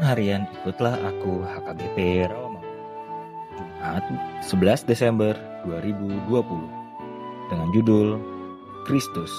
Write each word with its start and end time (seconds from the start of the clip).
harian 0.00 0.48
ikutlah 0.62 0.96
aku 1.02 1.44
HKBP 1.44 2.30
Rawamangun. 2.30 2.50
Jumat 3.80 4.04
11 4.46 4.88
Desember 4.88 5.34
2020 5.68 6.30
dengan 7.50 7.68
judul 7.76 8.16
Kristus 8.88 9.32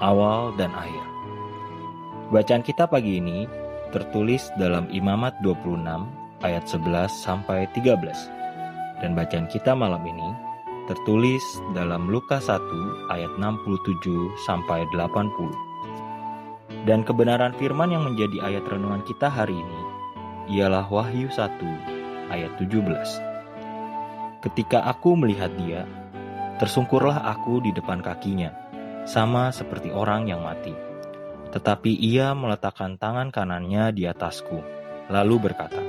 Awal 0.00 0.56
dan 0.56 0.72
Akhir. 0.72 1.04
Bacaan 2.30 2.62
kita 2.64 2.86
pagi 2.86 3.18
ini 3.18 3.44
tertulis 3.90 4.48
dalam 4.56 4.86
Imamat 4.88 5.36
26 5.42 5.82
ayat 6.46 6.64
11 6.64 7.10
sampai 7.10 7.66
13 7.74 7.98
dan 9.02 9.12
bacaan 9.12 9.50
kita 9.50 9.74
malam 9.76 10.00
ini 10.06 10.28
tertulis 10.88 11.42
dalam 11.74 12.08
Lukas 12.08 12.46
1 12.46 12.60
ayat 13.10 13.32
67 13.36 14.30
sampai 14.46 14.86
80. 14.94 15.69
Dan 16.88 17.04
kebenaran 17.04 17.52
firman 17.58 17.92
yang 17.92 18.06
menjadi 18.06 18.40
ayat 18.40 18.64
renungan 18.64 19.04
kita 19.04 19.28
hari 19.28 19.54
ini 19.54 19.80
ialah 20.56 20.88
Wahyu 20.90 21.30
1 21.30 22.30
ayat 22.30 22.52
17. 22.58 22.82
Ketika 24.40 24.88
aku 24.88 25.14
melihat 25.14 25.52
dia, 25.60 25.84
tersungkurlah 26.56 27.20
aku 27.28 27.60
di 27.60 27.70
depan 27.76 28.00
kakinya, 28.00 28.50
sama 29.04 29.52
seperti 29.52 29.92
orang 29.92 30.26
yang 30.30 30.40
mati. 30.40 30.72
Tetapi 31.50 31.92
ia 31.98 32.32
meletakkan 32.32 32.96
tangan 32.96 33.28
kanannya 33.34 33.92
di 33.92 34.06
atasku, 34.06 34.62
lalu 35.10 35.50
berkata, 35.50 35.82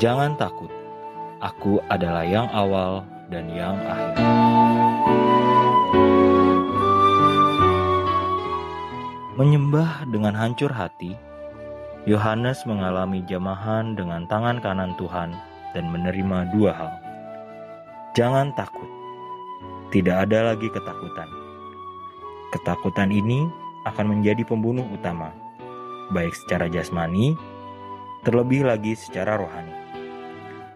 Jangan 0.00 0.34
takut, 0.40 0.72
aku 1.44 1.84
adalah 1.86 2.24
yang 2.24 2.48
awal 2.50 3.04
dan 3.28 3.46
yang 3.52 3.76
akhir. 3.84 4.16
Menyembah 9.40 10.04
dengan 10.12 10.36
hancur 10.36 10.68
hati, 10.68 11.16
Yohanes 12.04 12.60
mengalami 12.68 13.24
jamahan 13.24 13.96
dengan 13.96 14.28
tangan 14.28 14.60
kanan 14.60 14.92
Tuhan 15.00 15.32
dan 15.72 15.88
menerima 15.88 16.52
dua 16.52 16.76
hal. 16.76 16.92
Jangan 18.12 18.52
takut, 18.52 18.84
tidak 19.96 20.28
ada 20.28 20.52
lagi 20.52 20.68
ketakutan. 20.68 21.24
Ketakutan 22.52 23.08
ini 23.08 23.48
akan 23.88 24.12
menjadi 24.12 24.44
pembunuh 24.44 24.84
utama, 24.92 25.32
baik 26.12 26.36
secara 26.36 26.68
jasmani, 26.68 27.32
terlebih 28.28 28.68
lagi 28.68 28.92
secara 28.92 29.40
rohani. 29.40 29.72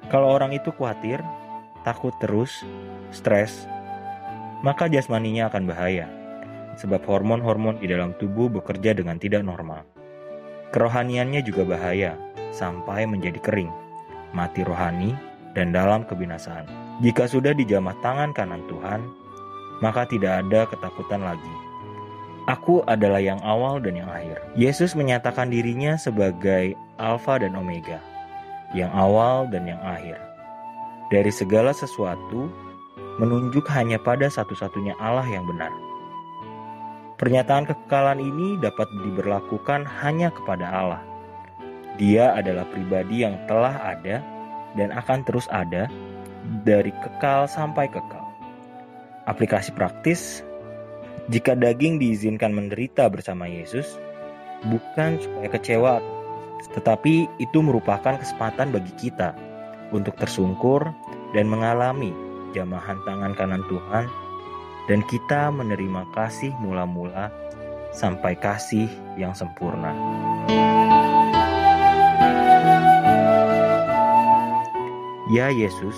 Kalau 0.08 0.32
orang 0.32 0.56
itu 0.56 0.72
khawatir, 0.72 1.20
takut 1.84 2.16
terus, 2.16 2.64
stres, 3.12 3.68
maka 4.64 4.88
jasmaninya 4.88 5.52
akan 5.52 5.68
bahaya 5.68 6.23
sebab 6.76 7.02
hormon-hormon 7.06 7.78
di 7.78 7.90
dalam 7.90 8.14
tubuh 8.18 8.50
bekerja 8.50 8.94
dengan 8.94 9.18
tidak 9.18 9.46
normal. 9.46 9.82
Kerohaniannya 10.74 11.40
juga 11.46 11.62
bahaya, 11.62 12.18
sampai 12.54 13.06
menjadi 13.06 13.38
kering, 13.42 13.70
mati 14.34 14.62
rohani, 14.66 15.14
dan 15.54 15.70
dalam 15.70 16.02
kebinasaan. 16.06 16.66
Jika 17.02 17.26
sudah 17.30 17.54
dijamah 17.54 17.94
tangan 18.02 18.34
kanan 18.34 18.62
Tuhan, 18.66 19.02
maka 19.82 20.06
tidak 20.06 20.46
ada 20.46 20.66
ketakutan 20.70 21.22
lagi. 21.22 21.54
Aku 22.44 22.84
adalah 22.84 23.24
yang 23.24 23.40
awal 23.40 23.80
dan 23.80 23.96
yang 23.96 24.10
akhir. 24.10 24.36
Yesus 24.52 24.92
menyatakan 24.92 25.48
dirinya 25.48 25.96
sebagai 25.96 26.76
Alfa 27.00 27.40
dan 27.40 27.56
Omega, 27.56 27.98
yang 28.76 28.92
awal 28.92 29.48
dan 29.48 29.64
yang 29.64 29.80
akhir. 29.80 30.20
Dari 31.08 31.32
segala 31.32 31.72
sesuatu, 31.72 32.52
menunjuk 33.22 33.64
hanya 33.70 33.96
pada 34.02 34.26
satu-satunya 34.26 34.98
Allah 34.98 35.26
yang 35.30 35.46
benar. 35.46 35.70
Pernyataan 37.24 37.64
kekekalan 37.64 38.20
ini 38.20 38.60
dapat 38.60 38.84
diberlakukan 39.00 39.88
hanya 40.04 40.28
kepada 40.28 40.68
Allah. 40.68 41.00
Dia 41.96 42.36
adalah 42.36 42.68
pribadi 42.68 43.24
yang 43.24 43.48
telah 43.48 43.80
ada 43.80 44.20
dan 44.76 44.92
akan 44.92 45.24
terus 45.24 45.48
ada 45.48 45.88
dari 46.68 46.92
kekal 46.92 47.48
sampai 47.48 47.88
kekal. 47.88 48.28
Aplikasi 49.24 49.72
praktis, 49.72 50.44
jika 51.32 51.56
daging 51.56 51.96
diizinkan 51.96 52.52
menderita 52.52 53.08
bersama 53.08 53.48
Yesus, 53.48 53.96
bukan 54.68 55.16
supaya 55.16 55.48
kecewa, 55.48 55.94
tetapi 56.76 57.40
itu 57.40 57.58
merupakan 57.64 58.20
kesempatan 58.20 58.68
bagi 58.68 58.92
kita 59.00 59.32
untuk 59.96 60.12
tersungkur 60.20 60.92
dan 61.32 61.48
mengalami 61.48 62.12
jamahan 62.52 63.00
tangan 63.08 63.32
kanan 63.32 63.64
Tuhan 63.72 64.12
dan 64.90 65.00
kita 65.08 65.48
menerima 65.48 66.08
kasih 66.12 66.52
mula-mula 66.60 67.32
sampai 67.94 68.36
kasih 68.36 68.90
yang 69.16 69.32
sempurna. 69.32 69.94
Ya 75.32 75.48
Yesus, 75.48 75.96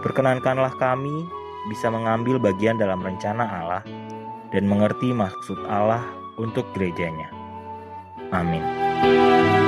perkenankanlah 0.00 0.72
kami 0.80 1.28
bisa 1.68 1.92
mengambil 1.92 2.40
bagian 2.40 2.80
dalam 2.80 3.04
rencana 3.04 3.44
Allah 3.44 3.82
dan 4.50 4.66
mengerti 4.66 5.12
maksud 5.12 5.62
Allah 5.68 6.02
untuk 6.40 6.66
gerejanya. 6.74 7.28
Amin. 8.32 9.61